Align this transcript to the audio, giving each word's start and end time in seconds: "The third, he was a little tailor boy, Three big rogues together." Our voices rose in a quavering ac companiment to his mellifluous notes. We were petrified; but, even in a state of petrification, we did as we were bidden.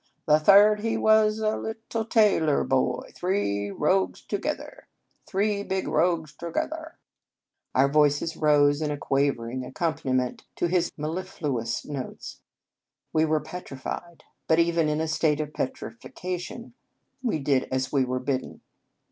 "The 0.27 0.39
third, 0.39 0.79
he 0.79 0.97
was 0.97 1.37
a 1.37 1.55
little 1.57 2.05
tailor 2.05 2.63
boy, 2.63 3.11
Three 3.13 3.69
big 3.69 3.77
rogues 3.79 4.23
together." 4.31 4.87
Our 7.75 7.87
voices 7.87 8.35
rose 8.35 8.81
in 8.81 8.89
a 8.89 8.97
quavering 8.97 9.63
ac 9.63 9.73
companiment 9.73 10.43
to 10.55 10.67
his 10.67 10.91
mellifluous 10.97 11.85
notes. 11.85 12.39
We 13.13 13.25
were 13.25 13.41
petrified; 13.41 14.23
but, 14.47 14.57
even 14.57 14.89
in 14.89 14.99
a 15.01 15.07
state 15.07 15.39
of 15.39 15.53
petrification, 15.53 16.73
we 17.21 17.37
did 17.37 17.67
as 17.71 17.91
we 17.91 18.03
were 18.03 18.19
bidden. 18.19 18.61